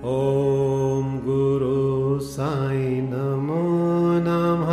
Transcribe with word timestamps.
ॐ 0.00 1.08
गुरु 1.24 2.20
साई 2.20 3.00
नमो 3.00 3.64
नमः। 4.26 4.70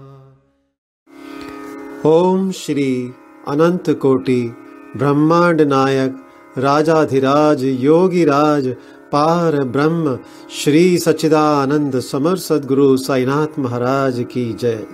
ओम 2.10 2.52
श्री 2.52 3.14
अनंत 3.48 3.90
कोटि 3.90 4.54
ब्रह्मांड 4.98 5.62
नायक 5.62 6.26
राजाधिराज, 6.58 7.64
योगीराज, 7.64 8.68
पार 9.12 9.64
ब्रह्म, 9.64 10.20
श्री 10.52 10.98
सच्चिदानंद 10.98 12.00
समर 12.00 12.36
सदगुरु 12.36 12.98
साईनाथ 12.98 13.60
महाराज 13.60 14.26
की 14.32 14.54
जय। 14.54 14.86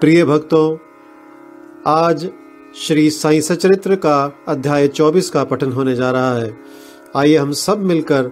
प्रिय 0.00 0.24
भक्तों, 0.24 0.76
आज 1.86 2.30
श्री 2.76 3.10
साई 3.10 3.40
सचरित्र 3.40 3.96
का 3.96 4.38
अध्याय 4.48 4.88
24 4.88 5.30
का 5.30 5.44
पठन 5.44 5.72
होने 5.72 5.94
जा 5.94 6.10
रहा 6.10 6.34
है। 6.34 6.58
आइए 7.16 7.36
हम 7.36 7.52
सब 7.52 7.78
मिलकर 7.78 8.30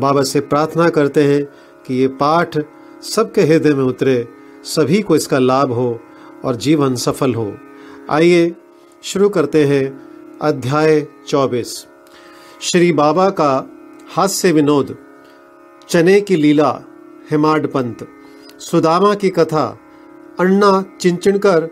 बाबा 0.00 0.22
से 0.22 0.40
प्रार्थना 0.40 0.88
करते 0.88 1.24
हैं 1.24 1.44
कि 1.86 1.94
ये 1.94 2.08
पाठ 2.08 2.58
सबके 3.02 3.40
हृदय 3.40 3.74
में 3.74 3.84
उतरे, 3.84 4.28
सभी 4.64 5.02
को 5.02 5.16
इसका 5.16 5.38
लाभ 5.38 5.72
हो 5.72 6.00
और 6.44 6.56
जीवन 6.56 6.94
सफल 6.94 7.34
हो। 7.34 7.56
आइए 8.10 8.56
शुरू 9.02 9.28
करते 9.28 9.64
हैं 9.64 10.07
अध्याय 10.42 11.06
24 11.28 11.86
श्री 12.60 12.92
बाबा 12.92 13.30
का 13.30 13.70
हास्य 14.08 14.52
विनोद, 14.52 14.96
चने 15.88 16.20
की 16.20 16.36
लीला, 16.36 16.80
हिमाड 17.30 17.66
पंत। 17.66 18.08
सुदामा 18.58 19.14
की 19.14 19.30
कथा, 19.30 19.78
अन्ना 20.40 20.84
चिंचणकर 21.00 21.68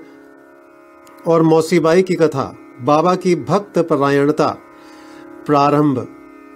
और 1.27 1.43
मौसीबाई 1.43 2.03
की 2.03 2.15
कथा, 2.15 2.59
बाबा 2.81 3.15
की 3.15 3.35
भक्त 3.35 3.79
परायणता। 3.79 4.49
प्रारंभ। 5.47 6.09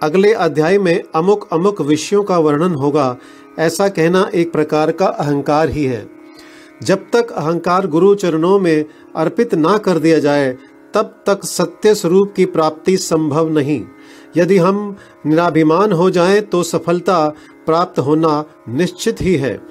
अगले 0.03 0.33
अध्याय 0.33 0.77
में 0.77 1.03
अमुक 1.15 1.49
अमुक 1.51 1.81
विषयों 1.81 2.23
का 2.23 2.37
वर्णन 2.37 2.73
होगा, 2.75 3.17
ऐसा 3.59 3.87
कहना 3.87 4.29
एक 4.35 4.51
प्रकार 4.51 4.91
का 4.91 5.05
अहंकार 5.05 5.69
ही 5.69 5.85
है। 5.85 6.09
जब 6.83 7.05
तक 7.13 7.31
अहंकार 7.31 7.87
गुरु 7.87 8.15
चरणों 8.15 8.59
में 8.59 8.85
अर्पित 9.15 9.55
ना 9.55 9.77
कर 9.77 9.99
दिया 9.99 10.19
जाए 10.19 10.57
तब 10.93 11.23
तक 11.25 11.45
सत्य 11.45 11.95
स्वरूप 11.95 12.33
की 12.35 12.45
प्राप्ति 12.45 12.97
संभव 12.97 13.49
नहीं। 13.49 13.83
यदि 14.37 14.57
हम 14.57 14.95
निराभिमान 15.25 15.91
हो 15.91 16.09
जाएँ 16.09 16.41
तो 16.41 16.63
सफलता 16.63 17.27
प्राप्त 17.65 17.99
होना 17.99 18.43
निश्चित 18.69 19.21
ही 19.21 19.35
है। 19.35 19.61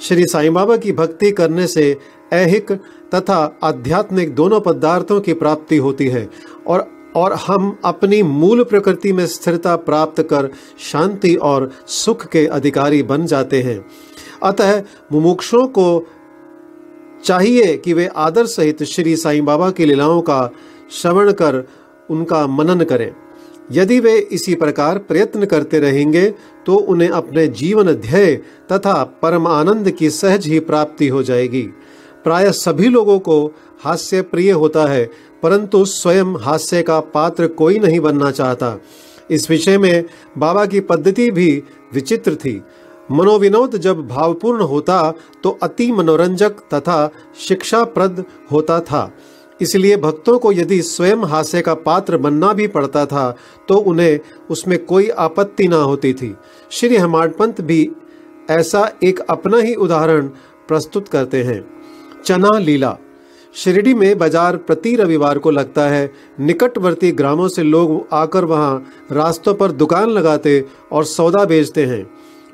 श्री 0.00 0.26
साईं 0.26 0.54
बाबा 0.54 0.76
की 0.76 0.92
भक्ति 0.92 1.30
करने 1.30 1.66
से 1.66 1.96
ऐहिक 2.32 2.72
तथा 3.14 3.58
आध्यात्मिक 3.62 4.34
दोनों 4.34 4.60
पदार्थों 4.60 5.20
की 5.20 5.32
प्राप्ति 5.32 5.76
होती 5.76 6.08
है 6.08 6.28
और 6.66 6.96
और 7.16 7.32
हम 7.32 7.78
अपनी 7.84 8.22
मूल 8.22 8.62
प्रकृति 8.64 9.12
में 9.12 9.26
स्थिरता 9.26 9.76
प्राप्त 9.76 10.22
कर 10.22 10.48
शांति 10.78 11.34
और 11.34 11.70
सुख 11.86 12.26
के 12.26 12.46
अधिकारी 12.46 13.02
बन 13.02 13.26
जाते 13.26 13.62
हैं। 13.62 13.86
अतः 14.42 14.82
मुमुक्षों 15.12 15.66
को 15.66 16.06
चाहिए 17.24 17.76
कि 17.76 17.92
वे 17.92 18.06
आदर 18.06 18.46
सहित 18.46 18.82
श्री 18.82 19.16
साईं 19.16 19.44
बाबा 19.44 19.70
की 19.70 19.84
लीलाओं 19.84 20.20
का 20.20 20.50
श्रवण 20.92 21.32
कर 21.32 21.62
उनका 22.10 22.46
मनन 22.46 22.84
करें। 22.84 23.10
यदि 23.72 23.98
वे 24.00 24.16
इसी 24.32 24.54
प्रकार 24.54 24.98
प्रयत्न 24.98 25.44
करते 25.44 25.78
रहेंगे 25.78 26.28
तो 26.66 26.74
उन्हें 26.74 27.08
अपने 27.08 27.46
जीवन 27.48 27.92
ध्येय 27.92 28.34
तथा 28.72 29.02
परम 29.22 29.46
आनंद 29.46 29.90
की 29.90 30.10
सहज 30.10 30.46
ही 30.46 30.60
प्राप्ति 30.60 31.08
हो 31.08 31.22
जाएगी। 31.22 31.62
प्राय 32.24 32.50
सभी 32.52 32.88
लोगों 32.88 33.18
को 33.18 33.46
हास्य 33.80 34.22
प्रिय 34.22 34.50
होता 34.50 34.86
है, 34.86 35.04
परंतु 35.42 35.84
स्वयं 35.84 36.34
हास्य 36.36 36.82
का 36.82 37.00
पात्र 37.00 37.46
कोई 37.48 37.78
नहीं 37.78 38.00
बनना 38.00 38.30
चाहता। 38.30 38.78
इस 39.30 39.50
विषय 39.50 39.78
में 39.78 40.04
बाबा 40.38 40.64
की 40.66 40.80
पद्धति 40.80 41.30
भी 41.30 41.62
विचित्र 41.94 42.34
थी। 42.34 42.60
मनोविनोद 43.10 43.76
जब 43.78 44.06
भावपूर्ण 44.08 44.62
होता 44.64 45.12
तो 45.42 45.50
अति 45.62 45.90
मनोरंजक 45.92 46.60
तथा 46.74 47.10
शिक्षाप्रद 47.38 48.24
होता 48.52 48.80
था। 48.80 49.10
इसलिए 49.60 49.96
भक्तों 49.96 50.38
को 50.38 50.52
यदि 50.52 50.80
स्वयं 50.82 51.24
हास्य 51.24 51.60
का 51.60 51.74
पात्र 51.76 52.16
बनना 52.18 52.52
भी 52.52 52.66
पड़ता 52.68 53.04
था 53.06 53.30
तो 53.68 53.74
उन्हें 53.84 54.18
उसमें 54.50 54.78
कोई 54.84 55.08
आपत्ति 55.10 55.68
ना 55.68 55.76
होती 55.76 56.12
थी। 56.14 56.34
श्री 56.70 56.96
हेमाडपंत 56.96 57.60
भी 57.60 57.88
ऐसा 58.50 58.90
एक 59.04 59.20
अपना 59.20 59.58
ही 59.58 59.74
उदाहरण 59.76 60.28
प्रस्तुत 60.68 61.08
करते 61.08 61.42
हैं। 61.42 61.64
चना 62.24 62.58
लीला। 62.58 62.96
शिरडी 63.54 63.94
में 63.94 64.18
बाज़ार 64.18 64.56
प्रति 64.58 64.94
रविवार 64.96 65.38
को 65.38 65.50
लगता 65.50 65.82
है, 65.82 66.10
निकटवर्ती 66.40 67.12
ग्रामों 67.12 67.48
से 67.48 67.62
लोग 67.62 68.06
आकर 68.12 68.44
वहाँ 68.44 69.06
रास्तों 69.12 69.54
पर 69.54 69.72
दुकान 69.72 70.10
लगाते 70.10 70.64
और 70.92 71.04
सौदा 71.06 71.44
बेचते 71.44 71.84
हैं। 71.84 72.02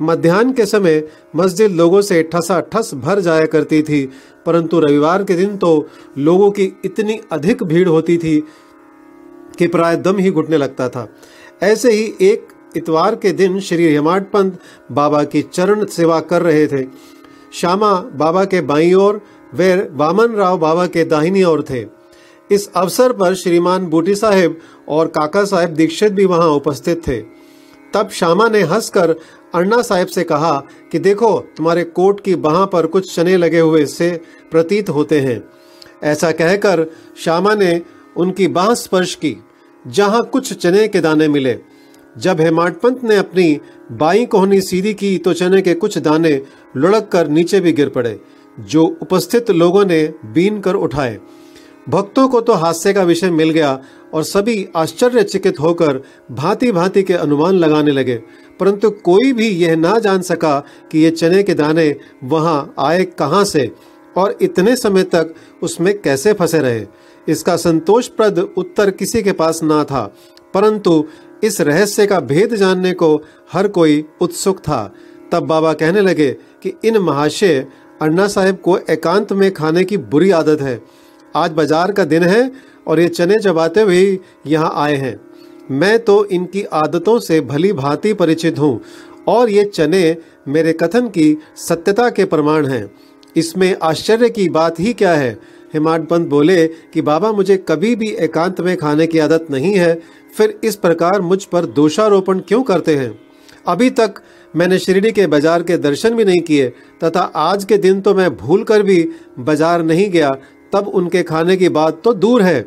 मध्यान्ह 0.01 0.53
के 0.53 0.67
समय 0.67 1.03
मस्जिद 1.37 1.71
लोगों 1.71 2.01
से 2.03 2.23
ठसा 2.23 2.61
ठस 2.73 2.91
भर 2.95 3.21
जाया 3.21 3.47
करती 3.47 3.83
थी, 3.83 4.05
परंतु 4.47 4.81
रविवार 4.81 5.25
के 5.25 5.35
दिन 5.35 5.57
तो 5.57 5.89
लोगों 6.19 6.51
की 6.51 6.73
इतनी 6.85 7.21
अधिक 7.33 7.63
भीड़ 7.63 7.89
होती 7.89 8.17
थी 8.19 8.39
कि 9.59 9.67
प्राय 9.67 9.97
दम 9.97 10.19
ही 10.19 10.31
घुटने 10.31 10.57
लगता 10.57 10.89
था। 10.89 11.09
ऐसे 11.63 11.93
ही 11.93 12.13
एक 12.23 12.49
इतवार 12.77 13.15
के 13.15 13.33
दिन 13.33 13.59
श्री 13.61 13.85
हेमाड 13.85 14.31
पंत 14.31 14.59
बाबा 14.93 15.23
की 15.25 15.43
चरण 15.45 15.85
सेवा 15.87 16.21
कर 16.21 16.43
रहे 16.43 16.67
थे। 16.67 16.85
श्यामा 17.55 17.93
बाबा 18.15 18.45
के 18.45 18.61
बाई 18.63 18.93
ओर 18.95 19.21
वे 19.55 19.75
वामन 19.93 20.35
राव 20.35 20.59
बाबा 20.59 20.87
के 20.87 21.05
दाहिनी 21.05 21.43
ओर 21.45 21.65
थे। 21.71 21.85
इस 22.51 22.69
अवसर 22.73 23.13
पर 23.13 23.35
श्रीमान 23.35 23.87
बूटी 23.87 24.15
साहेब 24.15 24.59
और 24.89 25.07
काका 25.09 25.45
साहेब 25.45 25.71
दीक्षित 25.71 26.13
भी 26.13 26.25
वहाँ 26.25 26.49
उपस्थित 26.49 27.07
थे। 27.09 27.21
तब 27.95 28.11
श्यामा 28.11 28.49
ने 28.49 28.61
हंसकर 28.63 29.15
अन्ना 29.55 29.81
साहेब 29.83 30.07
से 30.07 30.25
कहा 30.25 30.53
कि 30.93 30.99
देखो, 30.99 31.39
तुम्हारे 31.57 31.85
कोट 31.85 32.21
की 32.21 32.35
बाह 32.37 32.65
पर 32.67 32.87
कुछ 32.87 33.15
चने 33.15 33.37
लगे 33.37 33.61
हुए 33.61 33.85
से 33.87 34.11
प्रतीत 34.51 34.89
होते 34.89 35.21
हैं। 35.21 35.43
ऐसा 36.05 36.31
कहकर 36.31 36.87
श्यामा 37.19 37.55
ने 37.55 37.81
उनकी 38.17 38.49
बाह 38.49 38.73
स्पर्श 38.75 39.15
की, 39.15 39.37
जहाँ 39.85 40.23
कुछ 40.23 40.53
चने 40.53 40.87
के 40.89 41.01
दाने 41.01 41.29
मिले। 41.29 41.59
जब 42.17 42.41
हेमाडपंत 42.41 43.05
ने 43.05 43.17
अपनी 43.17 43.61
बाई 43.93 44.25
कोहनी 44.27 44.61
सीधी 44.61 44.95
की 44.95 45.17
तो 45.19 45.33
चने 45.33 45.61
के 45.63 45.75
कुछ 45.75 45.99
दाने 45.99 46.41
लुढ़क 46.77 47.09
कर 47.13 47.29
नीचे 47.29 47.61
भी 47.61 47.73
गिर 47.73 47.89
पड़े, 47.89 48.19
जो 48.59 48.85
उपस्थित 49.03 49.51
लोगों 49.51 49.85
ने 49.85 50.03
बीन 50.25 50.61
कर 50.61 50.75
उठाए। 50.75 51.19
भक्तों 51.89 52.29
को 52.29 52.41
तो 52.41 52.53
हास्य 52.53 52.93
का 52.93 53.03
विषय 53.03 53.31
मिल 53.31 53.51
गया 53.51 53.79
और 54.13 54.23
सभी 54.25 54.67
आश्चर्यचकित 54.77 55.61
होकर 55.61 56.01
भांति 56.31 56.71
भांति 56.73 57.03
के 57.03 57.15
अनुमान 57.15 57.55
लगाने 57.55 57.93
लगे। 57.93 58.17
परंतु 58.61 58.91
कोई 58.91 59.33
भी 59.33 59.49
यह 59.49 59.77
ना 59.77 59.99
जान 59.99 60.23
सका 60.23 60.59
कि 60.93 60.99
ये 60.99 61.11
चने 61.11 61.43
के 61.43 61.55
दाने 61.55 61.95
वहाँ 62.25 62.75
आए 62.81 63.05
कहाँ 63.05 63.45
से 63.45 63.71
और 64.17 64.37
इतने 64.43 64.77
समय 64.77 65.03
तक 65.05 65.35
उसमें 65.63 65.97
कैसे 66.01 66.33
फंसे 66.33 66.59
रहे। 66.59 66.85
इसका 67.27 67.57
संतोषप्रद 67.57 68.39
उत्तर 68.57 68.91
किसी 68.91 69.23
के 69.23 69.33
पास 69.33 69.63
ना 69.63 69.83
था, 69.85 70.05
परंतु 70.55 71.05
इस 71.45 71.61
रहस्य 71.61 72.07
का 72.07 72.19
भेद 72.23 72.55
जानने 72.55 72.93
को 72.93 73.15
हर 73.53 73.69
कोई 73.69 74.05
उत्सुक 74.21 74.59
था। 74.59 74.93
तब 75.33 75.43
बाबा 75.43 75.73
कहने 75.73 76.01
लगे 76.01 76.31
कि 76.63 76.73
इन 76.85 76.99
महाशय 76.99 77.67
अन्ना 78.01 78.27
साहेब 78.29 78.57
को 78.57 78.77
एकांत 78.91 79.33
में 79.33 79.51
खाने 79.55 79.85
की 79.85 79.97
बुरी 79.97 80.31
आदत 80.33 80.61
है। 80.61 80.81
आज 81.35 81.51
बाज़ार 81.51 81.93
का 81.93 82.05
दिन 82.05 82.23
है 82.23 82.51
और 82.87 83.01
ये 83.01 83.09
चने 83.09 83.39
चबाते 83.39 83.81
हुए 83.81 84.19
यहाँ 84.47 84.73
आए 84.77 84.97
हैं। 84.97 85.21
मैं 85.71 85.99
तो 85.99 86.25
इनकी 86.27 86.63
आदतों 86.75 87.19
से 87.21 87.41
भली 87.43 87.73
भांति 87.73 88.13
परिचित 88.15 88.59
हूँ 88.59 88.81
और 89.29 89.51
ये 89.51 89.65
चने 89.65 90.17
मेरे 90.49 90.73
कथन 90.75 91.09
की 91.09 91.37
सत्यता 91.59 92.09
के 92.11 92.25
प्रमाण 92.25 92.67
हैं। 92.67 92.91
इसमें 93.37 93.75
आश्चर्य 93.83 94.29
की 94.31 94.49
बात 94.51 94.81
ही 94.81 94.93
क्या 94.95 95.13
है? 95.15 95.39
हिमाड 95.75 96.07
पंत 96.07 96.29
बोले 96.29 96.67
कि 96.67 97.03
बाबा 97.03 97.31
मुझे 97.33 97.57
कभी 97.69 97.95
भी 97.97 98.11
एकांत 98.21 98.61
में 98.61 98.77
खाने 98.77 99.07
की 99.07 99.19
आदत 99.19 99.47
नहीं 99.51 99.75
है, 99.75 99.95
फिर 100.35 100.59
इस 100.65 100.77
प्रकार 100.77 101.21
मुझ 101.23 101.45
पर 101.45 101.67
दोषारोपण 101.69 102.41
क्यों 102.41 102.63
करते 102.63 102.97
हैं? 102.97 103.19
अभी 103.67 103.89
तक 103.91 104.23
मैंने 104.55 104.79
शिरडी 104.79 105.13
के 105.13 105.27
बाज़ार 105.27 105.63
के 105.63 105.77
दर्शन 105.79 106.15
भी 106.15 106.25
नहीं 106.25 106.41
किए, 106.41 106.69
तथा 107.05 107.21
आज 107.21 107.65
के 107.65 107.77
दिन 107.79 108.01
तो 108.01 108.15
मैं 108.15 108.35
भूल 108.37 108.65
कर 108.65 108.83
भी 108.83 109.09
बाज़ार 109.39 109.83
नहीं 109.83 110.09
गया 110.11 110.31
तब 110.73 110.89
उनके 110.89 111.23
खाने 111.23 111.57
की 111.57 111.69
बात 111.71 112.01
तो 112.05 112.13
दूर 112.15 112.43
है। 112.43 112.65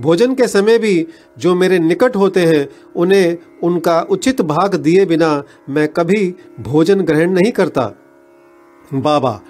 भोजन 0.00 0.34
के 0.34 0.46
समय 0.48 0.78
भी 0.78 1.06
जो 1.38 1.54
मेरे 1.54 1.78
निकट 1.78 2.16
होते 2.16 2.44
हैं, 2.46 2.68
उन्हें 2.96 3.36
उनका 3.62 4.00
उचित 4.10 4.40
भाग 4.42 4.74
दिए 4.76 5.04
बिना 5.06 5.42
मैं 5.68 5.86
कभी 5.88 6.34
भोजन 6.60 7.00
ग्रहण 7.00 7.30
नहीं 7.30 7.50
करता। 7.52 7.82
बाबा, 8.94 9.40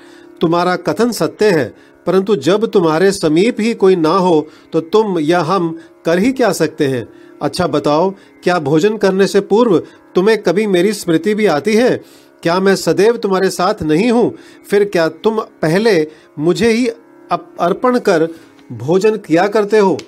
तुम्हारा 0.41 0.75
कथन 0.79 1.13
सत्य 1.13 1.51
है, 1.51 1.73
परंतु 2.07 2.37
जब 2.39 2.67
तुम्हारे 2.67 3.11
समीप 3.13 3.61
ही 3.61 3.75
कोई 3.75 3.97
ना 3.97 4.17
हो 4.19 4.47
तो 4.73 4.81
तुम 4.83 5.19
या 5.19 5.41
हम 5.41 5.77
कर 6.05 6.19
ही 6.19 6.33
क्या 6.33 6.53
सकते 6.53 6.87
हैं? 6.87 7.07
अच्छा 7.43 7.67
बताओ, 7.67 8.11
क्या 8.45 8.59
भोजन 8.59 8.97
करने 8.97 9.27
से 9.27 9.41
पूर्व 9.43 9.79
तुम्हें 10.15 10.43
कभी 10.43 10.67
मेरी 10.67 10.93
स्मृति 10.93 11.35
भी 11.35 11.47
आती 11.49 11.75
है? 11.75 11.97
क्या 12.43 12.59
मैं 12.61 12.75
सदैव 12.77 13.17
तुम्हारे 13.17 13.51
साथ 13.51 13.83
नहीं 13.83 14.11
हूँ? 14.11 14.35
फिर 14.71 14.85
क्या 14.85 15.09
तुम 15.09 15.41
पहले 15.63 16.07
मुझे 16.39 16.71
ही 16.71 16.89
अर्पण 17.33 17.99
कर 17.99 18.29
भोजन 18.73 19.17
किया 19.17 19.47
करते 19.47 19.79
हो। 19.79 19.99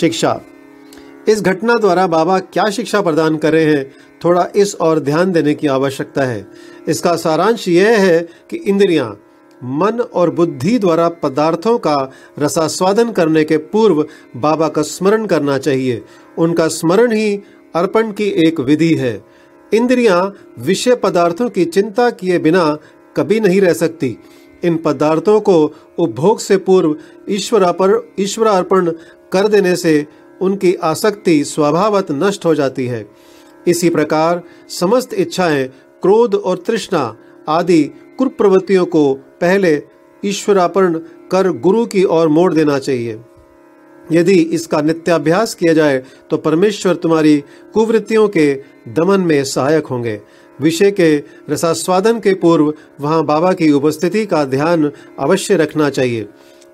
शिक्षा। 0.00 0.40
इस 1.28 1.42
घटना 1.42 1.74
द्वारा 1.74 2.06
बाबा 2.06 2.38
क्या 2.38 2.64
शिक्षा 2.70 3.00
प्रदान 3.00 3.36
कर 3.36 3.52
रहे 3.52 3.64
हैं, 3.64 3.92
थोड़ा 4.24 4.46
इस 4.56 4.74
और 4.74 4.98
ध्यान 5.00 5.32
देने 5.32 5.54
की 5.54 5.66
आवश्यकता 5.66 6.22
है। 6.22 6.46
इसका 6.88 7.14
सारांश 7.16 7.68
यह 7.68 7.98
है 7.98 8.28
कि 8.50 8.56
इंद्रियाँ, 8.56 9.20
मन 9.60 10.00
और 10.00 10.30
बुद्धि 10.30 10.78
द्वारा 10.78 11.08
पदार्थों 11.08 11.78
का 11.78 11.96
रसास्वादन 12.38 13.12
करने 13.12 13.44
के 13.44 13.56
पूर्व 13.56 14.04
बाबा 14.36 14.68
का 14.68 14.82
स्मरण 14.82 15.26
करना 15.26 15.58
चाहिए। 15.58 16.02
उनका 16.38 16.68
स्मरण 16.68 17.12
ही 17.12 17.34
अर्पण 17.74 18.12
की 18.12 18.28
एक 18.46 18.60
विधि 18.60 18.94
है। 18.94 19.24
इंद्रियाँ 19.72 20.34
विषय 20.58 20.94
पदार्थों 20.94 21.48
की 21.48 21.64
चिंता 21.64 22.10
किए 22.10 22.38
बिना 22.38 22.78
कभी 23.16 23.40
नहीं 23.40 23.60
रह 23.60 23.72
सकती। 23.72 24.16
इन 24.64 24.76
पदार्थों 24.76 25.40
को 25.40 25.56
उपभोग 25.98 26.38
से 26.38 26.56
पूर्व 26.56 26.96
ईश्वर 27.30 28.02
ईश्वर 28.20 28.46
अर्पण 28.46 28.90
कर 29.32 29.48
देने 29.48 29.74
से 29.76 30.06
उनकी 30.40 30.74
आसक्ति 30.74 31.42
स्वभावत 31.44 32.10
नष्ट 32.12 32.44
हो 32.46 32.54
जाती 32.54 32.86
है। 32.86 33.06
इसी 33.66 33.90
प्रकार 33.90 34.42
समस्त 34.70 35.14
इच्छाएँ, 35.14 35.66
क्रोध 36.02 36.34
और 36.34 36.62
तृष्णा 36.66 37.16
आदि 37.48 37.82
कुप्रवृत्तियों 38.18 38.86
को 38.86 39.12
पहले 39.40 39.82
ईश्वरापर्ण 40.24 40.98
कर 41.30 41.50
गुरु 41.58 41.84
की 41.86 42.04
ओर 42.04 42.28
मोड़ 42.28 42.52
देना 42.54 42.78
चाहिए। 42.78 43.20
यदि 44.12 44.34
इसका 44.54 44.80
नित्याभ्यास 44.80 45.54
किया 45.54 45.72
जाए 45.72 46.02
तो 46.30 46.36
परमेश्वर 46.36 46.94
तुम्हारी 46.94 47.42
कुवृत्तियों 47.74 48.28
के 48.28 48.52
दमन 48.88 49.20
में 49.20 49.44
सहायक 49.44 49.86
होंगे। 49.86 50.20
विषय 50.60 50.90
के 50.90 51.16
रसास्वादन 51.50 52.18
के 52.20 52.34
पूर्व 52.34 52.72
वहाँ 53.00 53.24
बाबा 53.24 53.52
की 53.52 53.70
उपस्थिति 53.70 54.24
का 54.26 54.44
ध्यान 54.44 54.90
अवश्य 55.18 55.56
रखना 55.56 55.90
चाहिए। 55.90 56.28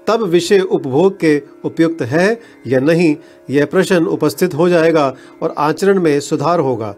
तब 0.06 0.22
विषय 0.22 0.60
उपभोग 0.60 1.18
के 1.20 1.40
उपयुक्त 1.64 2.02
है 2.02 2.40
या 2.66 2.80
नहीं, 2.80 3.16
यह 3.50 3.66
प्रश्न 3.66 4.06
उपस्थित 4.06 4.54
हो 4.54 4.68
जाएगा 4.68 5.14
और 5.42 5.54
आचरण 5.58 6.00
में 6.00 6.18
सुधार 6.20 6.60
होगा। 6.60 6.94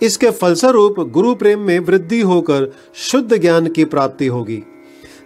इसके 0.00 0.30
फलस्वरूप 0.30 1.00
गुरु 1.10 1.34
प्रेम 1.34 1.60
में 1.60 1.78
वृद्धि 1.78 2.20
होकर 2.20 2.70
शुद्ध 2.94 3.36
ज्ञान 3.36 3.66
की 3.66 3.84
प्राप्ति 3.84 4.26
होगी। 4.26 4.62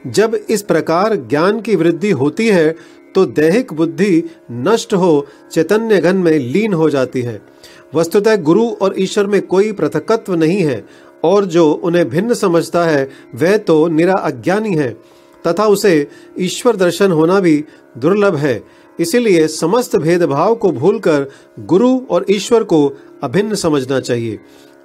जब 0.07 0.35
इस 0.51 0.63
प्रकार 0.63 1.15
ज्ञान 1.17 1.61
की 1.61 1.77
वृद्धि 1.77 2.11
होती 2.13 2.49
है 2.49 2.75
तो 3.15 3.25
दैहिक 3.27 3.73
बुद्धि 3.73 4.23
नष्ट 4.51 4.95
हो, 4.95 5.27
चैतन्य 5.53 6.01
घन 6.01 6.17
में 6.17 6.39
लीन 6.39 6.73
हो 6.73 6.89
जाती 6.91 7.23
है। 7.23 7.41
वस्तुतः 7.95 8.37
गुरु 8.37 8.69
और 8.69 8.95
ईश्वर 8.99 9.27
में 9.27 9.43
कोई 9.43 9.73
पृथकत्व 9.73 10.35
नहीं 10.35 10.59
है, 10.59 10.85
और 11.25 11.45
जो 11.45 11.73
उन्हें 11.73 12.09
भिन्न 12.09 12.35
समझता 12.35 12.85
है, 12.85 13.11
वह 13.35 13.57
तो 13.57 13.89
निरा 13.89 14.15
अज्ञानी 14.15 14.75
है। 14.75 14.97
तथा 15.47 15.67
उसे 15.67 16.07
ईश्वर 16.39 16.77
दर्शन 16.77 17.13
होना 17.13 17.41
भी 17.41 17.65
दुर्लभ 17.99 18.37
है। 18.37 18.63
इसीलिए 19.01 19.49
समस्त 19.49 19.97
भेदभाव 19.97 20.55
को 20.55 20.71
भूलकर 20.73 21.27
गुरु 21.61 22.01
और 22.11 22.25
ईश्वर 22.31 22.63
को 22.63 22.93
अभिन्न 23.23 23.55
समझना 23.55 24.01
चाहिए। 24.01 24.39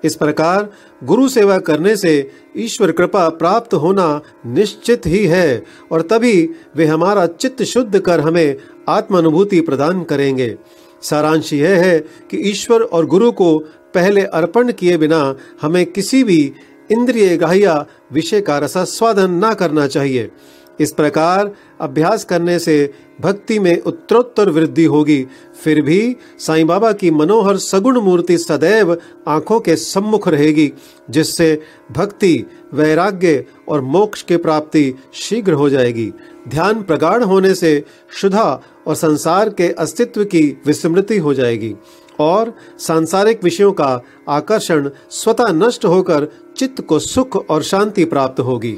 इस 0.04 0.16
प्रकार 0.16 0.70
गुरु 1.04 1.28
सेवा 1.30 1.58
करने 1.58 1.96
से 1.98 2.32
ईश्वर 2.58 2.92
कृपा 2.92 3.30
प्राप्त 3.30 3.74
होना 3.74 4.22
निश्चित 4.46 5.06
ही 5.06 5.26
है, 5.26 5.64
और 5.92 6.02
तभी 6.02 6.50
वे 6.76 6.86
हमारा 6.86 7.28
चित्त 7.28 7.64
शुद्ध 7.64 8.00
कर 8.00 8.20
हमें 8.20 8.56
आत्मानुभूति 8.90 9.62
प्रदान 9.62 10.04
करेंगे। 10.04 10.58
सारांश 11.02 11.54
यह 11.54 11.70
है 11.70 12.00
कि 12.00 12.38
ईश्वर 12.38 12.82
और 12.82 13.06
गुरु 13.06 13.32
को 13.32 13.58
पहले 13.94 14.22
अर्पण 14.22 14.72
किए 14.72 14.98
बिना 14.98 15.36
हमें 15.62 15.86
किसी 15.86 16.24
भी 16.24 16.54
इंद्रिय 16.92 17.38
गाहिया 17.38 17.86
विषय 18.14 18.42
का 18.42 18.58
रसास्वादन 18.58 19.46
न 19.46 19.54
करना 19.54 19.88
चाहिए। 19.88 20.32
इस 20.80 20.92
प्रकार 20.92 21.52
अभ्यास 21.82 22.24
करने 22.24 22.60
से 22.60 22.94
भक्ति 23.22 23.60
में 23.60 23.82
उत्तरोत्तर 23.82 24.50
वृद्धि 24.50 24.84
होगी। 24.84 25.28
फिर 25.64 25.82
भी 25.82 26.16
साईं 26.40 26.68
बाबा 26.68 26.92
की 26.92 27.12
मनोहर 27.12 27.58
सगुण 27.58 28.00
मूर्ति 28.00 28.38
सदैव 28.38 28.98
आँखों 29.28 29.60
के 29.60 29.76
सम्मुख 29.76 30.28
रहेगी, 30.28 30.72
जिससे 31.10 31.62
भक्ति, 31.92 32.46
वैराग्य 32.74 33.46
और 33.68 33.82
मोक्ष 33.82 34.22
की 34.22 34.38
प्राप्ति 34.38 34.94
शीघ्र 35.14 35.54
हो 35.54 35.70
जाएगी। 35.70 36.12
ध्यान 36.48 36.84
प्रगाढ़ 36.84 37.24
होने 37.24 37.56
से 37.56 37.84
शुद्धा 38.14 38.62
और 38.90 38.96
संसार 38.96 39.50
के 39.50 39.72
अस्तित्व 39.72 40.24
की 40.24 40.42
विस्मृति 40.66 41.18
हो 41.18 41.34
जाएगी 41.34 41.76
और 42.20 42.54
सांसारिक 42.80 43.44
विषयों 43.44 43.72
का 43.72 44.02
आकर्षण 44.30 44.90
स्वतः 45.10 45.52
नष्ट 45.52 45.86
होकर 45.86 46.28
चित्त 46.58 46.82
को 46.82 47.00
सुख 47.00 47.36
और 47.50 47.64
शांति 47.64 48.06
प्राप्त 48.06 48.40
होगी। 48.40 48.78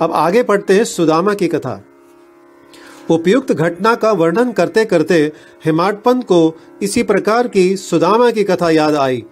अब 0.00 0.12
आगे 0.12 0.42
पढ़ते 0.42 0.74
हैं 0.74 0.84
सुदामा 0.84 1.34
की 1.34 1.48
कथा। 1.48 1.84
उपयुक्त 3.10 3.52
घटना 3.52 3.94
का 3.94 4.12
वर्णन 4.12 4.52
करते 4.52 4.84
करते 4.84 5.32
हिमाटपंत 5.64 6.24
को 6.24 6.58
इसी 6.82 7.02
प्रकार 7.02 7.48
की 7.48 7.76
सुदामा 7.76 8.30
की 8.30 8.44
कथा 8.44 8.70
याद 8.70 8.94
आई, 8.94 9.24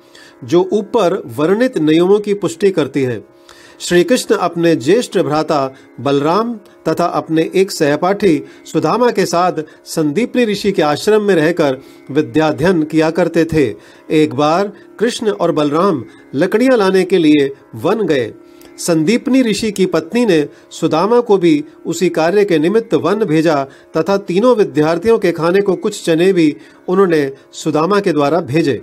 जो 0.45 0.69
ऊपर 0.73 1.23
वर्णित 1.27 1.79
नियमों 1.79 2.19
की 2.21 2.35
पुष्टि 2.35 2.71
करती 2.71 3.03
है। 3.03 3.34
श्री 3.81 4.03
कृष्ण 4.05 4.35
अपने 4.35 4.75
ज्येष्ठ 4.76 5.19
भ्राता 5.19 5.75
बलराम 6.00 6.55
तथा 6.88 7.05
अपने 7.05 7.50
एक 7.55 7.71
सहपाठी 7.71 8.43
सुदामा 8.73 9.11
के 9.11 9.26
साथ 9.26 9.62
संदीपनी 9.85 10.44
ऋषि 10.44 10.73
के 10.73 10.82
आश्रम 10.82 11.23
में 11.23 11.35
रहकर 11.35 11.81
विद्याध्ययन 12.11 12.82
किया 12.82 13.11
करते 13.11 13.44
थे। 13.44 13.67
एक 14.11 14.35
बार 14.35 14.73
कृष्ण 14.99 15.31
और 15.31 15.53
बलराम 15.53 16.05
लकड़ियाँ 16.35 16.76
लाने 16.76 17.05
के 17.05 17.19
लिए 17.19 17.50
वन 17.75 18.06
गए। 18.06 18.32
संदीपनी 18.79 19.43
ऋषि 19.43 19.71
की 19.73 19.87
पत्नी 19.87 20.25
ने 20.27 20.47
सुदामा 20.70 21.20
को 21.20 21.38
भी 21.38 21.65
उसी 21.87 22.09
कार्य 22.09 22.44
के 22.44 22.59
निमित्त 22.59 22.94
वन 22.94 23.25
भेजा 23.25 23.62
तथा 23.97 24.17
तीनों 24.17 24.56
विद्यार्थियों 24.56 25.19
के 25.19 25.32
खाने 25.32 25.61
को 25.61 25.77
कुछ 25.77 26.05
चने 26.05 26.32
भी 26.32 26.55
उन्होंने 26.88 27.31
सुदामा 27.53 28.00
के 28.00 28.12
द्वारा 28.12 28.41
भेजे। 28.41 28.82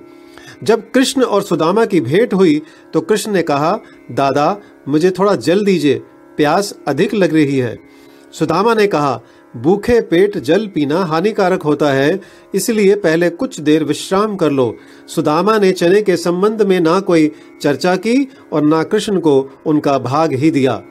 जब 0.63 0.89
कृष्ण 0.91 1.23
और 1.23 1.41
सुदामा 1.41 1.85
की 1.85 1.99
भेंट 2.01 2.33
हुई 2.33 2.61
तो 2.94 3.01
कृष्ण 3.01 3.31
ने 3.31 3.41
कहा, 3.41 3.71
दादा 4.11 4.61
मुझे 4.88 5.12
थोड़ा 5.12 5.36
जल 5.36 5.63
दीजिए, 5.66 6.01
प्यास 6.38 6.74
अधिक 6.88 7.13
लग 7.13 7.33
रही 7.33 7.57
है। 7.57 7.78
सुदामा 8.33 8.73
ने 8.73 8.88
कहा, 8.88 9.21
भूखे 9.57 10.00
पेट 10.02 10.38
जल 10.38 10.68
पीना 10.68 11.04
हानिकारक 11.06 11.64
होता 11.64 11.92
है, 11.92 12.19
इसलिए 12.56 12.95
पहले 12.95 13.30
कुछ 13.30 13.59
देर 13.59 13.83
विश्राम 13.83 14.35
कर 14.35 14.52
लो। 14.52 14.76
सुदामा 15.07 15.57
ने 15.57 15.71
चने 15.71 16.02
के 16.02 16.16
संबंध 16.18 16.61
में 16.61 16.80
ना 16.80 17.00
कोई 17.00 17.31
चर्चा 17.61 17.95
की 17.95 18.28
और 18.54 18.61
ना 18.61 18.83
कृष्ण 18.83 19.19
को 19.19 19.50
उनका 19.66 19.97
भाग 20.00 20.33
ही 20.33 20.52
दिया। 20.52 20.81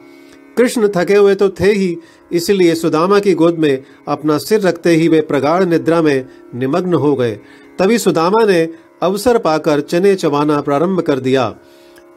कृष्ण 0.57 0.89
थके 0.97 1.15
हुए 1.15 1.35
तो 1.35 1.49
थे 1.51 1.73
ही, 1.73 1.97
इसलिए 2.33 2.75
सुदामा 2.75 3.19
की 3.19 3.35
गोद 3.35 3.59
में 3.59 3.83
अपना 4.09 4.39
सिर 4.39 4.61
रखते 4.61 4.91
ही 4.91 5.09
वे 5.09 5.21
प्रगाढ़ 5.21 5.65
निद्रा 5.65 6.03
में 6.03 6.27
निमग्न 6.55 6.95
हो 6.95 7.15
गए। 7.15 7.39
तभी 7.79 7.99
सुदामा 7.99 8.45
ने 8.45 8.69
अवसर 9.03 9.39
पाकर 9.39 9.81
चने 9.81 10.15
चबाना 10.15 10.61
प्रारंभ 10.61 11.01
कर 11.01 11.21
दिया। 11.21 11.55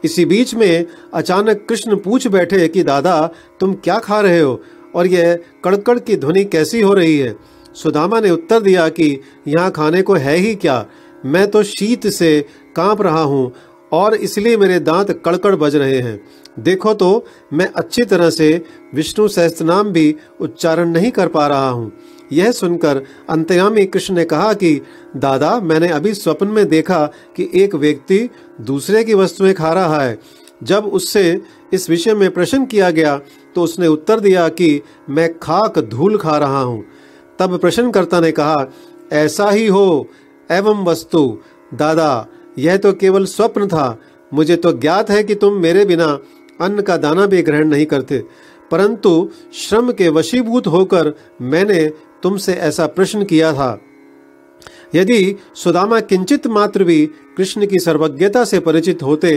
इसी 0.04 0.24
बीच 0.24 0.54
में 0.54 0.86
अचानक 1.14 1.66
कृष्ण 1.68 1.96
पूछ 1.96 2.26
बैठे 2.26 2.68
कि, 2.68 2.82
दादा, 2.82 3.30
तुम 3.60 3.74
क्या 3.74 3.98
खा 3.98 4.20
रहे 4.20 4.40
हो? 4.40 4.62
और 4.94 5.06
यह 5.06 5.38
कड़कड़ 5.64 5.98
की 5.98 6.16
ध्वनि 6.16 6.44
कैसी 6.44 6.80
हो 6.80 6.94
रही 6.94 7.18
है? 7.18 7.36
सुदामा 7.74 8.20
ने 8.20 8.30
उत्तर 8.30 8.60
दिया 8.60 8.88
कि, 8.88 9.20
यहाँ 9.48 9.70
खाने 9.70 10.02
को 10.02 10.14
है 10.14 10.36
ही 10.36 10.54
क्या? 10.54 10.86
मैं 11.26 11.50
तो 11.50 11.62
शीत 11.62 12.06
से 12.06 12.46
काँप 12.76 13.02
रहा 13.02 13.22
हूँ 13.22 13.52
और 13.92 14.14
इसलिए 14.14 14.56
मेरे 14.56 14.80
दांत 14.80 15.22
कड़कड़ 15.24 15.56
बज 15.56 15.76
रहे 15.76 16.00
हैं। 16.00 16.24
देखो 16.58 16.94
तो 16.94 17.26
मैं 17.52 17.72
अच्छी 17.76 18.02
तरह 18.02 18.30
से 18.30 18.64
विष्णु 18.94 19.28
सहस्त्र 19.28 19.82
भी 19.82 20.16
उच्चारण 20.40 20.88
नहीं 20.88 21.10
कर 21.10 21.28
पा 21.28 21.46
रहा 21.46 21.68
हूँ। 21.68 21.92
यह 22.32 22.52
सुनकर 22.52 23.02
अंतयामी 23.30 23.86
कृष्ण 23.86 24.14
ने 24.14 24.24
कहा 24.24 24.52
कि, 24.52 24.80
दादा, 25.16 25.60
मैंने 25.60 25.88
अभी 25.88 26.14
स्वप्न 26.14 26.48
में 26.48 26.68
देखा 26.68 27.06
कि 27.36 27.50
एक 27.54 27.74
व्यक्ति 27.74 28.30
दूसरे 28.60 29.04
की 29.04 29.14
वस्तुएँ 29.14 29.52
खा 29.52 29.72
रहा 29.72 30.00
है। 30.00 30.18
जब 30.62 30.84
उससे 30.84 31.40
इस 31.72 31.90
विषय 31.90 32.14
में 32.14 32.30
प्रश्न 32.30 32.66
किया 32.66 32.90
गया 32.90 33.20
तो 33.54 33.62
उसने 33.62 33.86
उत्तर 33.86 34.20
दिया 34.20 34.48
कि 34.48 34.82
मैं 35.10 35.38
खाक 35.38 35.78
धूल 35.78 36.18
खा 36.18 36.38
रहा 36.38 36.60
हूँ। 36.60 36.84
तब 37.38 37.58
प्रश्नकर्ता 37.58 38.20
ने 38.20 38.32
कहा, 38.32 38.72
ऐसा 39.12 39.50
ही 39.50 39.66
हो, 39.66 40.08
एवं 40.52 40.84
वस्तु। 40.84 41.38
दादा, 41.74 42.28
यह 42.58 42.76
तो 42.76 42.92
केवल 42.92 43.24
स्वप्न 43.24 43.66
था। 43.66 43.98
मुझे 44.34 44.56
तो 44.56 44.72
ज्ञात 44.72 45.10
है 45.10 45.24
कि 45.24 45.34
तुम 45.34 45.54
मेरे 45.54 45.84
बिना 45.84 46.18
अन्न 46.60 46.82
का 46.82 46.96
दाना 46.96 47.26
भी 47.26 47.42
ग्रहण 47.42 47.68
नहीं 47.68 47.86
करते। 47.86 48.24
परंतु 48.70 49.30
श्रम 49.54 49.92
के 49.92 50.08
वशीभूत 50.08 50.66
होकर 50.66 51.14
मैंने 51.42 51.92
तुमसे 52.24 52.52
ऐसा 52.52 52.86
प्रश्न 52.86 53.24
किया 53.24 53.52
था। 53.52 53.80
यदि 54.94 55.36
सुदामा 55.54 56.00
किंचित 56.00 56.46
मात्र 56.46 56.84
भी 56.84 57.04
कृष्ण 57.36 57.66
की 57.66 57.78
सर्वज्ञता 57.78 58.44
से 58.44 58.58
परिचित 58.60 59.02
होते 59.02 59.36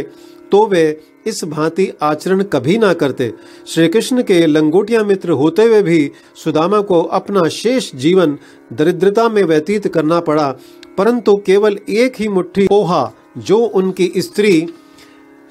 तो 0.51 0.65
वे 0.67 0.83
इस 1.27 1.43
भांति 1.45 1.91
आचरण 2.01 2.43
कभी 2.43 2.77
ना 2.77 2.93
करते। 2.93 3.31
श्री 3.67 3.87
कृष्ण 3.87 4.23
के 4.23 4.45
लंगोटिया 4.45 5.03
मित्र 5.03 5.31
होते 5.31 5.63
हुए 5.63 5.81
भी 5.81 6.11
सुदामा 6.43 6.79
को 6.81 7.01
अपना 7.01 7.47
शेष 7.51 7.91
जीवन 7.95 8.37
दरिद्रता 8.73 9.27
में 9.29 9.43
व्यतीत 9.43 9.87
करना 9.87 10.19
पड़ा, 10.19 10.49
परंतु 10.97 11.35
केवल 11.37 11.77
एक 11.89 12.19
ही 12.19 12.27
मुट्ठी 12.27 12.67
पोहा, 12.67 13.11
जो 13.37 13.57
उनकी 13.57 14.11
स्त्री 14.17 14.67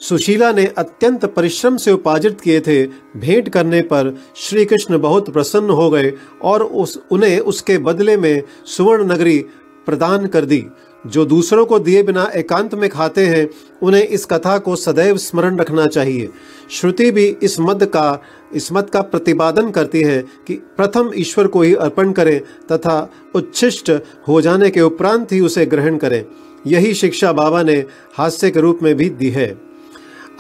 सुशीला 0.01 0.53
ने 0.53 0.67
अत्यंत 0.67 1.25
परिश्रम 1.25 1.77
से 1.77 1.93
उपार्जित 1.93 2.41
किए 2.41 2.61
थे। 2.61 2.87
भेंट 3.17 3.49
करने 3.49 3.83
पर 3.83 4.23
श्री 4.37 4.65
कृष्ण 4.65 4.99
बहुत 4.99 5.31
प्रसन्न 5.31 5.71
हो 5.71 5.91
गए 5.91 6.13
और 6.43 6.63
उस, 6.63 7.01
उन्हें 7.11 7.41
उसके 7.41 7.79
बदले 7.79 8.17
में 8.17 8.43
सुवर्ण 8.67 9.13
नगरी 9.13 9.39
प्रदान 9.87 10.27
कर 10.27 10.45
दी, 10.45 10.67
जो 11.07 11.25
दूसरों 11.25 11.67
को 11.67 11.79
दिए 11.79 12.03
बिना 12.03 12.31
एकांत 12.35 12.75
में 12.75 12.91
खाते 12.91 13.27
हैं, 13.27 13.49
उन्हें 13.83 14.07
इस 14.07 14.25
कथा 14.25 14.59
को 14.59 14.77
सदैव 14.77 15.17
स्मरण 15.17 15.57
रखना 15.57 15.87
चाहिए। 15.87 16.29
श्रुति 16.71 17.11
भी 17.11 17.37
इस 17.43 17.61
मत 17.61 17.83
का, 17.83 18.23
इस 18.55 18.73
मत 18.73 18.91
का 18.91 19.01
प्रतिपादन 19.01 19.71
करती 19.71 20.03
है 20.03 20.25
कि 20.47 20.55
प्रथम 20.55 21.11
ईश्वर 21.17 21.47
को 21.47 21.63
ही 21.63 21.75
अर्पण 21.75 22.13
करें 22.13 22.41
तथा 22.41 23.13
उच्छिष्ट 23.35 23.93
हो 24.29 24.41
जाने 24.41 24.71
के 24.71 24.81
उपरांत 24.81 25.33
ही 25.33 25.41
उसे 25.41 25.67
ग्रहण 25.67 25.97
करें। 25.97 26.25
यही 26.67 26.95
शिक्षा 26.95 27.33
बाबा 27.33 27.63
ने 27.63 27.85
हास्य 28.15 28.51
के 28.51 28.61
रूप 28.61 28.79
में 28.83 28.95
भी 28.95 29.11
दी 29.11 29.31
है। 29.31 29.66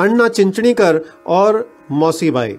अन्ना 0.00 0.29
चिंचणीकर 0.29 1.00
और 1.26 1.69
मौसीबाई 1.91 2.59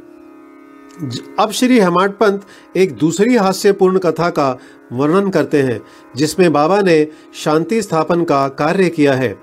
अब 1.39 1.51
श्री 1.51 1.79
हेमाड 1.79 2.11
पंत 2.11 2.45
एक 2.77 2.93
दूसरी 2.93 3.35
हास्यपूर्ण 3.35 3.99
कथा 3.99 4.29
का 4.29 4.57
वर्णन 4.91 5.29
करते 5.29 5.61
हैं, 5.61 5.81
जिसमें 6.15 6.51
बाबा 6.53 6.81
ने 6.81 7.07
शांति 7.35 7.81
स्थापन 7.81 8.23
का 8.23 8.47
कार्य 8.47 8.89
किया 8.89 9.13
है। 9.13 9.37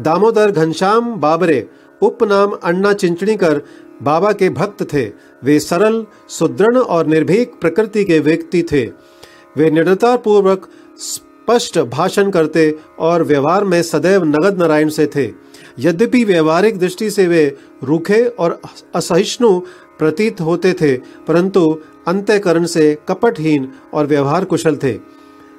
दामोदर 0.00 0.50
घनश्याम 0.50 1.14
बाबरे 1.14 1.68
उपनाम 2.02 2.50
अन्ना 2.52 2.92
चिंचणीकर, 2.92 3.62
बाबा 4.02 4.32
के 4.32 4.48
भक्त 4.50 4.82
थे। 4.92 5.04
वे 5.44 5.58
सरल, 5.60 6.04
सुदृढ़ 6.28 6.76
और 6.76 7.06
निर्भीक 7.06 7.52
प्रकृति 7.60 8.04
के 8.04 8.18
व्यक्ति 8.18 8.62
थे। 8.62 8.84
वे 9.56 9.70
निडरता 9.70 10.16
पूर्वक 10.16 10.68
स्पष्ट 10.98 11.78
भाषण 11.78 12.30
करते 12.30 12.74
और 12.98 13.22
व्यवहार 13.22 13.64
में 13.64 13.82
सदैव 13.82 14.24
नगद 14.24 14.58
नारायण 14.58 14.88
से 14.88 15.06
थे। 15.06 15.26
यद्यपि 15.78 16.24
व्यवहारिक 16.24 16.78
दृष्टि 16.78 17.10
से 17.10 17.26
वे 17.26 17.44
रूखे 17.84 18.24
और 18.24 18.60
असहिष्णु 18.94 19.58
प्रतीत 19.98 20.40
होते 20.40 20.72
थे, 20.72 20.96
परंतु 21.28 21.66
अंत्यकरण 22.08 22.64
से 22.66 22.96
कपटहीन 23.08 23.68
और 23.94 24.06
व्यवहार 24.06 24.44
कुशल 24.44 24.76
थे। 24.76 24.98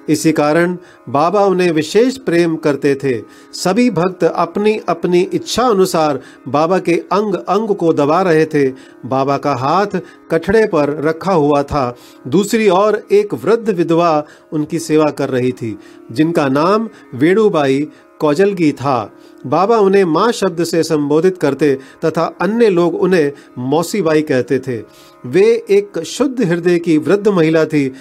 इसी 0.10 0.32
कारण 0.32 0.78
बाबा 1.10 1.44
उन्हें 1.46 1.72
विशेष 1.72 2.18
प्रेम 2.18 2.56
करते 2.56 2.94
थे। 2.96 3.14
सभी 3.54 3.90
भक्त 3.90 4.24
अपनी 4.24 4.76
अपनी 4.90 5.22
इच्छा 5.24 5.64
अनुसार 5.64 6.20
बाबा 6.48 6.80
के 6.80 6.94
अंग 7.12 7.36
अंग 7.36 7.76
को 7.76 7.92
दबा 7.94 8.22
रहे 8.22 8.46
थे। 8.46 8.68
बाबा 9.06 9.38
का 9.38 9.54
हाथ 9.56 10.00
कठड़े 10.32 10.66
पर 10.66 10.96
रखा 11.04 11.34
हुआ 11.34 11.62
था। 11.64 11.96
दूसरी 12.28 12.70
ओर 12.70 13.02
एक 13.12 13.34
वृद्ध 13.34 13.70
विधवा 13.70 14.24
उनकी 14.52 14.80
सेवा 14.80 15.10
कर 15.12 15.30
रही 15.30 15.52
थी, 15.52 15.78
जिनका 16.12 16.48
नाम 16.48 16.90
वेणुबाई 17.16 17.88
कौजलगी 18.20 18.72
था। 18.72 19.12
बाबा 19.46 19.78
उन्हें 19.78 20.04
माँ 20.06 20.32
शब्द 20.32 20.64
से 20.64 20.84
संबोधित 20.84 21.38
करते 21.38 21.74
तथा 22.06 22.24
अन्य 22.42 22.70
लोग 22.70 22.96
उन्हें 22.96 23.32
मौसीबाई 23.60 24.22
कहते 24.22 24.60
थे। 24.60 24.78
वे 25.26 25.46
एक 25.70 26.00
शुद्ध 26.08 26.42
हृदय 26.42 26.80
की 26.80 26.98
वृद्ध 26.98 27.28
महिला 27.28 27.66
थी। 27.66 27.92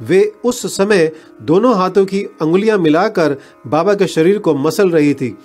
वे 0.00 0.20
उस 0.44 0.66
समय 0.76 1.10
दोनों 1.42 1.74
हाथों 1.76 2.04
की 2.06 2.22
अंगुलियाँ 2.42 2.78
मिलाकर 2.78 3.36
बाबा 3.66 3.94
के 3.94 4.06
शरीर 4.06 4.38
को 4.38 4.54
मसल 4.56 4.90
रही 4.90 5.14
थी। 5.14 5.36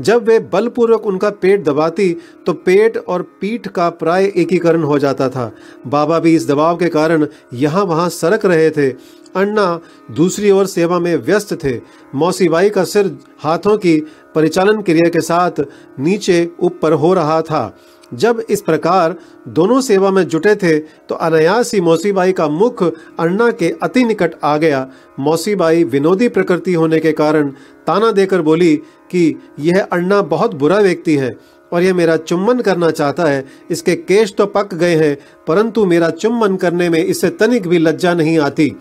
जब 0.00 0.24
वे 0.24 0.38
बलपूर्वक 0.52 1.06
उनका 1.06 1.30
पेट 1.32 1.64
दबाती 1.64 2.12
तो 2.46 2.52
पेट 2.56 2.96
और 2.98 3.22
पीठ 3.40 3.66
का 3.68 3.88
प्राय 3.90 4.24
एकीकरण 4.36 4.82
हो 4.82 4.98
जाता 4.98 5.28
था। 5.28 5.50
बाबा 5.86 6.18
भी 6.18 6.34
इस 6.34 6.48
दबाव 6.48 6.76
के 6.76 6.88
कारण 6.88 7.26
यहाँ 7.54 7.84
वहाँ 7.84 8.08
सरक 8.10 8.46
रहे 8.46 8.70
थे। 8.70 8.90
अन्ना 9.34 9.80
दूसरी 10.10 10.50
ओर 10.50 10.66
सेवा 10.66 10.98
में 10.98 11.14
व्यस्त 11.16 11.52
थे। 11.64 11.78
मौसीबाई 12.14 12.70
का 12.70 12.84
सिर 12.84 13.16
हाथों 13.40 13.76
की 13.76 13.98
परिचालन 14.34 14.80
क्रिया 14.82 15.08
के 15.08 15.20
साथ 15.20 15.60
नीचे 16.00 16.48
ऊपर 16.60 16.92
हो 16.94 17.12
रहा 17.14 17.40
था। 17.42 17.78
जब 18.12 18.42
इस 18.50 18.60
प्रकार 18.60 19.14
दोनों 19.48 19.80
सेवा 19.80 20.10
में 20.10 20.22
जुटे 20.28 20.54
थे 20.56 20.78
तो 20.78 21.14
अनायास 21.16 21.72
ही 21.74 21.80
मौसीबाई 21.80 22.32
का 22.32 22.48
मुख 22.48 22.82
अन्ना 22.82 23.50
के 23.50 23.70
अति 23.82 24.04
निकट 24.04 24.34
आ 24.44 24.56
गया। 24.56 24.86
मौसीबाई 25.20 25.84
विनोदी 25.84 26.28
प्रकृति 26.28 26.74
होने 26.74 27.00
के 27.00 27.12
कारण 27.12 27.48
ताना 27.86 28.10
देकर 28.12 28.42
बोली 28.42 28.74
कि 29.10 29.34
यह 29.60 29.80
अन्ना 29.82 30.20
बहुत 30.24 30.54
बुरा 30.54 30.78
व्यक्ति 30.78 31.16
है 31.16 31.34
और 31.72 31.82
यह 31.82 31.94
मेरा 31.94 32.16
चुम्बन 32.18 32.60
करना 32.60 32.90
चाहता 32.90 33.24
है। 33.24 33.44
इसके 33.70 33.94
केश 33.96 34.34
तो 34.38 34.46
पक 34.46 34.74
गए 34.74 34.94
हैं, 34.96 35.16
परंतु 35.46 35.84
मेरा 35.86 36.10
चुम्बन 36.10 36.56
करने 36.56 36.88
में 36.88 37.04
इसे 37.04 37.30
तनिक 37.30 37.68
भी 37.68 37.78
लज्जा 37.78 38.14
नहीं 38.14 38.38
आती। 38.38 38.74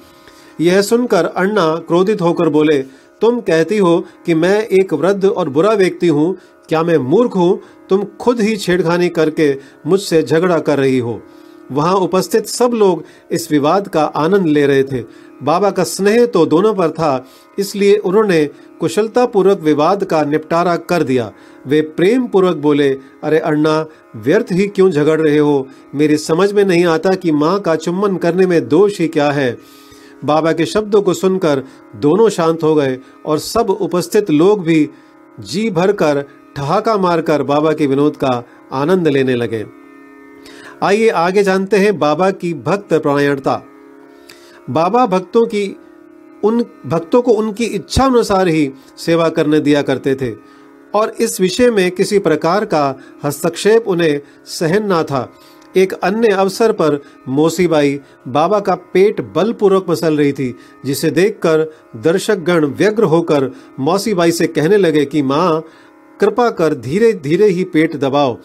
यह 0.60 0.82
सुनकर 0.82 1.26
अन्ना 1.26 1.74
क्रोधित 1.88 2.22
होकर 2.22 2.50
बोले, 2.50 2.78
तुम 3.22 3.40
कहती 3.40 3.78
हो 3.78 4.00
कि 4.26 4.34
मैं 4.34 4.62
एक 4.62 4.94
वृद्ध 4.94 5.26
और 5.26 5.50
बुरा 5.50 5.74
व्यक्ति 5.74 6.08
हूँ। 6.08 6.36
क्या 6.70 6.82
मैं 6.84 6.98
मूर्ख 7.00 7.36
हूँ? 7.36 7.62
तुम 7.90 8.04
खुद 8.22 8.42
ही 8.42 8.56
छेड़खानी 8.58 9.10
करके 9.10 9.54
मुझसे 9.88 10.22
झगड़ा 10.24 10.60
कर 10.60 10.80
रही 10.80 10.98
हो। 11.00 11.22
वहाँ 11.72 11.96
उपस्थित 11.96 12.48
सब 12.48 12.72
लोग 12.74 13.04
इस 13.32 13.52
विवाद 13.52 13.88
का 13.88 14.04
आनंद 14.04 14.48
ले 14.48 14.66
रहे 14.66 14.84
थे। 14.84 15.04
बाबा 15.44 15.70
का 15.72 15.84
स्नेह 15.84 16.26
तो 16.26 16.46
दोनों 16.46 16.74
पर 16.74 16.90
था, 16.90 17.26
इसलिए 17.58 17.96
उन्होंने 17.96 18.46
कुशलता 18.80 19.26
पूर्वक 19.26 19.60
विवाद 19.60 20.04
का 20.04 20.24
निपटारा 20.24 20.76
कर 20.76 21.04
दिया। 21.04 21.32
वे 21.66 21.82
प्रेम 21.82 22.26
पूर्वक 22.28 22.58
बोले, 22.58 22.90
अरे 23.24 23.40
अन्ना 23.40 23.86
व्यर्थ 24.16 24.52
ही 24.52 24.68
क्यों 24.68 24.90
झगड़ 24.90 25.20
रहे 25.22 25.38
हो? 25.38 25.68
मेरी 25.96 26.18
समझ 26.18 26.52
में 26.54 26.64
नहीं 26.66 26.86
आता 26.86 27.16
कि 27.16 27.32
माँ 27.32 27.60
का 27.60 27.76
चुम्बन 27.76 28.18
करने 28.18 28.46
में 28.46 28.68
दोष 28.68 29.00
ही 29.00 29.08
क्या 29.08 29.30
है। 29.32 29.58
बाबा 30.26 30.52
के 30.52 30.66
शब्दों 30.66 31.02
को 31.02 31.14
सुनकर 31.14 31.64
दोनों 31.96 32.30
शांत 32.30 32.64
हो 32.64 32.76
गए 32.76 32.98
और 33.26 33.40
सब 33.40 33.70
उपस्थित 33.70 34.30
लोग 34.32 34.64
भी 34.64 34.90
जी 35.40 35.70
भर 35.70 35.92
कर 35.92 36.24
ठहाका 36.56 36.98
मारकर 36.98 37.44
बाबा 37.44 37.74
के 37.74 37.88
विनोद 37.88 38.16
का 38.16 38.44
आनंद 38.72 39.08
लेने 39.08 39.36
लगे। 39.36 39.66
आइए 40.84 41.10
आगे 41.10 41.44
जानते 41.44 41.78
हैं 41.78 41.98
बाबा 42.00 42.32
की 42.32 42.54
भक्त 42.54 42.94
प्रायणता। 42.94 43.62
बाबा 44.70 45.06
भक्तों 45.06 45.46
की 45.46 45.78
उन, 46.44 46.66
भक्तों 46.86 47.22
को 47.22 47.32
उनकी 47.32 47.66
इच्छा 47.66 48.06
अनुसार 48.06 48.48
ही 48.48 48.72
सेवा 48.98 49.30
करने 49.30 49.60
दिया 49.60 49.82
करते 49.82 50.16
थे 50.16 50.34
और 50.94 51.10
इस 51.20 51.42
विषय 51.42 51.72
में 51.72 51.92
किसी 51.92 52.20
प्रकार 52.20 52.66
का 52.66 52.84
हस्तक्षेप 53.24 53.88
उन्हें 53.88 54.22
सहन 54.46 54.86
ना 54.86 55.04
था। 55.04 55.22
एक 55.78 55.94
अन्य 55.94 56.28
अवसर 56.28 56.72
पर 56.72 57.00
मौसीबाई 57.28 58.00
बाबा 58.28 58.60
का 58.60 58.76
पेट 58.76 59.22
बलपूर्वक 59.22 59.86
मसल 59.90 60.18
रही 60.18 60.34
थी, 60.34 60.56
जिसे 60.86 61.12
देखकर 61.12 61.74
दर्शकगण 61.96 62.66
व्यग्र 62.66 63.04
होकर 63.04 63.52
मौसीबाई 63.80 64.32
से 64.32 64.48
कहने 64.48 64.78
लगे 64.78 65.06
कि, 65.06 65.22
माँ, 65.22 65.64
कृपा 66.20 66.50
कर 66.50 66.74
धीरे 66.74 67.14
धीरे 67.14 67.48
ही 67.48 67.64
पेट 67.64 67.96
दबाओ। 67.96 68.38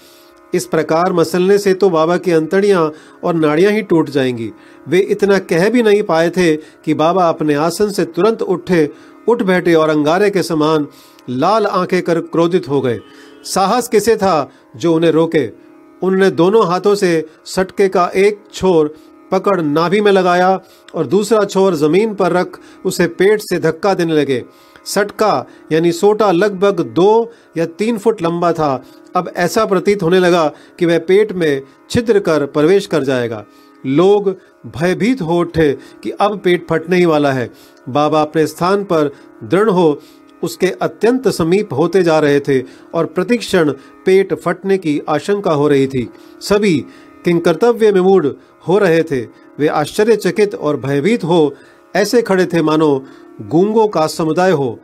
इस 0.55 0.67
प्रकार 0.67 1.13
मसलने 1.13 1.59
से 1.59 1.75
तो 1.75 1.91
बाबा 1.91 2.17
की 2.17 2.31
अंतड़ियाँ 2.31 2.93
और 3.25 3.35
नाड़ियाँ 3.35 3.73
ही 3.73 3.83
टूट 3.83 4.11
जाएँगी। 4.11 4.53
वे 4.89 4.99
इतना 4.99 5.39
कह 5.39 5.69
भी 5.69 5.83
नहीं 5.83 6.03
पाए 6.03 6.31
थे 6.31 6.57
कि 6.57 6.95
बाबा 6.95 7.29
अपने 7.29 7.55
आसन 7.55 7.91
से 7.91 8.05
तुरंत 8.05 8.43
उठे, 8.43 8.91
उठ 9.29 9.43
बैठे 9.43 9.75
और 9.75 9.91
अंगारे 9.91 10.31
के 10.31 10.43
समान 10.43 10.87
लाल 11.31 11.67
आँखें 11.67 12.03
कर 12.03 12.21
क्रोधित 12.21 12.69
हो 12.69 12.81
गए। 12.81 12.99
साहस 13.45 13.89
किसे 13.89 14.17
था 14.17 14.51
जो 14.77 14.95
उन्हें 14.95 15.11
रोके? 15.11 15.66
उन्होंने 16.03 16.31
दोनों 16.31 16.67
हाथों 16.67 16.95
से 16.95 17.27
सटके 17.45 17.89
का 17.89 18.11
एक 18.17 18.41
छोर 18.55 18.95
पकड़ 19.33 19.61
नाभि 19.61 20.01
में 20.01 20.13
लगाया 20.13 20.61
और 20.95 21.07
दूसरा 21.07 21.45
छोर 21.45 21.75
ज़मीन 21.75 22.15
पर 22.15 22.33
रख 22.33 22.59
उसे 22.85 23.07
पेट 23.07 23.41
से 23.41 23.59
धक्का 23.59 23.95
देने 23.95 24.13
लगे। 24.13 24.45
सटका, 24.85 25.47
यानी 25.73 25.93
सोटा, 25.93 26.31
लगभग 26.33 26.81
दो 26.81 27.33
या 27.57 27.67
तीन 27.67 27.99
फुट 27.99 28.23
लंबा 28.23 28.53
था। 28.53 28.85
अब 29.17 29.33
ऐसा 29.37 29.65
प्रतीत 29.67 30.03
होने 30.03 30.19
लगा 30.19 30.47
कि 30.79 30.87
वह 30.87 30.99
पेट 30.99 31.33
में 31.33 31.63
छिद्र 31.91 32.19
कर 32.19 32.47
प्रवेश 32.47 32.87
कर 32.87 33.03
जाएगा। 33.03 33.45
लोग 33.87 34.29
भयभीत 34.67 35.23
हो 35.23 35.39
उठे 35.41 35.73
कि 36.03 36.11
अब 36.11 36.39
पेट 36.39 36.67
फटने 36.71 36.97
ही 36.97 37.07
वाला 37.07 37.33
है। 37.33 37.51
बाबा 37.89 38.23
अपने 38.23 38.47
स्थान 38.47 38.85
पर 38.85 39.11
दृढ़ 39.45 39.71
हो 39.71 40.01
उसके 40.43 40.71
अत्यंत 40.83 41.29
समीप 41.29 41.73
होते 41.73 42.03
जा 42.03 42.19
रहे 42.19 42.41
थे 42.41 42.61
और 42.95 43.07
प्रतिक्षण 43.07 43.71
पेट 44.07 44.35
फटने 44.35 44.79
की 44.79 45.01
आशंका 45.09 45.53
हो 45.53 45.69
रही 45.69 45.87
थी। 45.87 46.09
सभी 46.41 46.79
किंकर्तव्य 47.25 47.93
में 47.93 48.01
मूड 48.01 48.35
हो 48.69 48.79
रहे 48.79 49.03
थे, 49.03 49.21
वे 49.59 49.69
आश्चर्यचकित 49.69 50.55
और 50.55 50.77
भयभीत 50.77 51.25
हो 51.25 51.55
ऐसे 51.95 52.23
खड़े 52.23 52.47
थे, 52.47 52.63
मानो 52.63 53.05
गूंगों 53.43 53.89
का 53.89 54.07
समुदाय 54.07 54.51
हो। 54.51 54.79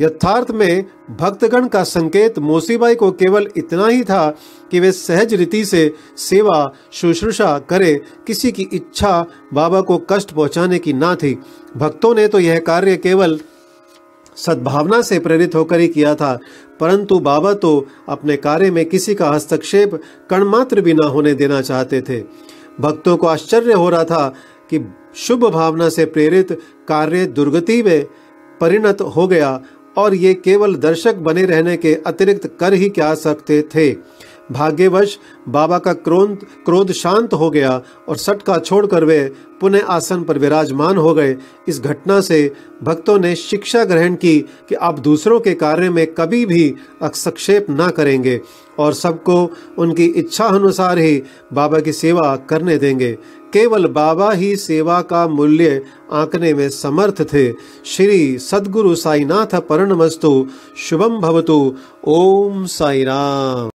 यथार्थ 0.00 0.50
में 0.50 0.84
भक्तगण 1.10 1.66
का 1.68 1.82
संकेत 1.82 2.38
मोसीबाई 2.38 2.94
को 2.94 3.10
केवल 3.12 3.48
इतना 3.56 3.86
ही 3.86 4.02
था 4.04 4.28
कि 4.70 4.80
वे 4.80 4.92
सहज 4.92 5.34
रीति 5.34 5.64
से 5.64 5.92
सेवा, 6.16 6.72
शुश्रूषा 6.92 7.58
करे, 7.58 7.94
किसी 8.26 8.52
की 8.52 8.68
इच्छा 8.72 9.26
बाबा 9.54 9.80
को 9.80 9.98
कष्ट 10.10 10.30
पहुँचाने 10.30 10.78
की 10.78 10.92
ना 10.92 11.14
थी। 11.14 11.38
भक्तों 11.76 12.14
ने 12.14 12.28
तो 12.28 12.40
यह 12.40 12.58
कार्य 12.58 12.96
केवल 12.96 13.38
सद्भावना 14.38 15.00
से 15.02 15.18
प्रेरित 15.18 15.54
होकर 15.54 15.80
ही 15.80 15.88
किया 15.88 16.14
था, 16.14 16.38
परंतु 16.80 17.18
बाबा 17.18 17.52
तो 17.54 17.86
अपने 18.08 18.36
कार्य 18.36 18.70
में 18.70 18.84
किसी 18.86 19.14
का 19.14 19.30
हस्तक्षेप 19.30 19.94
कणमात्र 20.30 20.80
भी 20.80 20.94
न 20.94 21.04
होने 21.04 21.34
देना 21.34 21.60
चाहते 21.60 22.00
थे। 22.00 22.20
भक्तों 22.80 23.16
को 23.16 23.26
आश्चर्य 23.26 23.72
हो 23.72 23.88
रहा 23.90 24.04
था 24.04 24.28
कि 24.70 24.84
शुभ 25.16 25.44
भावना 25.44 25.88
से 25.88 26.04
प्रेरित 26.06 26.52
कार्य 26.88 27.24
दुर्गति 27.26 27.82
में 27.82 28.06
परिणत 28.60 29.00
हो 29.16 29.26
गया 29.28 29.60
और 29.96 30.14
ये 30.14 30.32
केवल 30.34 30.74
दर्शक 30.76 31.14
बने 31.18 31.44
रहने 31.44 31.76
के 31.76 31.94
अतिरिक्त 32.06 32.46
कर 32.60 32.72
ही 32.72 32.88
क्या 32.88 33.14
सकते 33.14 33.60
थे। 33.74 33.90
भाग्यवश 34.52 35.18
बाबा 35.48 35.78
का 35.78 35.92
क्रोध 35.92 36.44
क्रोध 36.64 36.92
शांत 36.92 37.34
हो 37.34 37.50
गया 37.50 37.80
और 38.08 38.16
सटका 38.16 38.58
छोड़कर 38.58 39.04
वे 39.04 39.20
पुनः 39.60 39.86
आसन 39.86 40.22
पर 40.22 40.38
विराजमान 40.38 40.96
हो 40.96 41.14
गए। 41.14 41.36
इस 41.68 41.80
घटना 41.80 42.20
से 42.20 42.40
भक्तों 42.82 43.18
ने 43.18 43.34
शिक्षा 43.36 43.84
ग्रहण 43.84 44.14
की 44.14 44.38
कि 44.68 44.74
आप 44.74 44.98
दूसरों 44.98 45.40
के 45.40 45.54
कार्य 45.54 45.90
में 45.90 46.06
कभी 46.14 46.44
भी 46.46 46.74
हस्तक्षेप 47.02 47.66
न 47.70 47.88
करेंगे 47.90 48.40
और 48.78 48.92
सबको 48.92 49.50
उनकी 49.78 50.04
इच्छा 50.04 50.44
अनुसार 50.44 50.98
ही 50.98 51.22
बाबा 51.52 51.80
की 51.80 51.92
सेवा 51.92 52.34
करने 52.50 52.76
देंगे। 52.78 53.12
केवल 53.52 53.86
बाबा 53.86 54.30
ही 54.32 54.54
सेवा 54.56 55.00
का 55.02 55.26
मूल्य 55.28 55.82
आंकने 56.12 56.52
में 56.54 56.68
समर्थ 56.70 57.22
थे। 57.32 57.52
श्री 57.86 58.38
सदगुरु 58.38 58.94
साईनाथ 58.94 59.54
परणमस्तु 59.60 60.46
शुभम 60.78 61.18
भवतु। 61.20 61.74
ओम 62.08 62.64
साई 62.66 63.04
राम 63.04 63.70